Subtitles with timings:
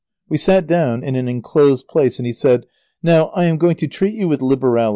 [0.27, 2.65] We sat down in an enclosed place and he said:
[3.03, 4.89] "Now I am going to treat you with liberality.